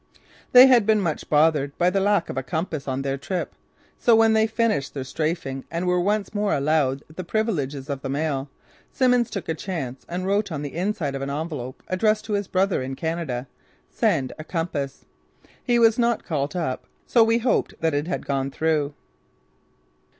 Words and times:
They 0.51 0.65
had 0.65 0.87
been 0.87 0.99
much 0.99 1.29
bothered 1.29 1.77
by 1.77 1.91
the 1.91 1.99
lack 1.99 2.27
of 2.27 2.35
a 2.35 2.41
compass 2.41 2.87
on 2.87 3.03
their 3.03 3.19
trip; 3.19 3.53
so 3.99 4.15
when 4.15 4.33
they 4.33 4.47
finished 4.47 4.95
their 4.95 5.03
strafing 5.03 5.63
and 5.69 5.85
were 5.85 5.99
once 6.01 6.33
more 6.33 6.55
allowed 6.55 7.03
the 7.15 7.23
privileges 7.23 7.87
of 7.87 8.01
the 8.01 8.09
mail, 8.09 8.49
Simmons 8.91 9.29
took 9.29 9.47
a 9.47 9.53
chance 9.53 10.03
and 10.09 10.25
wrote 10.25 10.51
on 10.51 10.63
the 10.63 10.73
inside 10.73 11.13
of 11.13 11.21
an 11.21 11.29
envelope 11.29 11.83
addressed 11.87 12.25
to 12.25 12.33
his 12.33 12.47
brother 12.47 12.81
in 12.81 12.95
Canada: 12.95 13.45
"Send 13.91 14.33
a 14.39 14.43
compass." 14.43 15.05
He 15.63 15.77
was 15.77 15.99
not 15.99 16.25
called 16.25 16.55
up 16.55 16.87
so 17.05 17.23
we 17.23 17.37
hoped 17.37 17.75
that 17.79 17.93
it 17.93 18.07
had 18.07 18.25
gone 18.25 18.49
through. 18.49 18.95